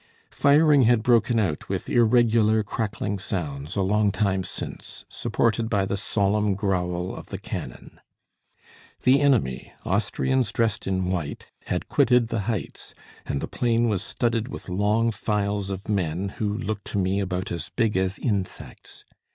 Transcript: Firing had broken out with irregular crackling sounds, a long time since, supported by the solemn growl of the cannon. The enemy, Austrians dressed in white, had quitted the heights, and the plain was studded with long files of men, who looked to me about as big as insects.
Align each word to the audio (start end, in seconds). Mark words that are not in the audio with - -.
Firing 0.31 0.81
had 0.81 1.03
broken 1.03 1.37
out 1.37 1.69
with 1.69 1.87
irregular 1.87 2.63
crackling 2.63 3.19
sounds, 3.19 3.75
a 3.75 3.83
long 3.83 4.11
time 4.11 4.43
since, 4.43 5.05
supported 5.09 5.69
by 5.69 5.85
the 5.85 5.95
solemn 5.95 6.55
growl 6.55 7.13
of 7.15 7.27
the 7.27 7.37
cannon. 7.37 7.99
The 9.03 9.21
enemy, 9.21 9.73
Austrians 9.85 10.51
dressed 10.51 10.87
in 10.87 11.11
white, 11.11 11.51
had 11.67 11.87
quitted 11.87 12.29
the 12.29 12.39
heights, 12.49 12.95
and 13.27 13.41
the 13.41 13.47
plain 13.47 13.89
was 13.89 14.01
studded 14.01 14.47
with 14.47 14.69
long 14.69 15.11
files 15.11 15.69
of 15.69 15.87
men, 15.87 16.29
who 16.29 16.51
looked 16.51 16.85
to 16.85 16.97
me 16.97 17.19
about 17.19 17.51
as 17.51 17.69
big 17.69 17.95
as 17.95 18.17
insects. 18.17 19.05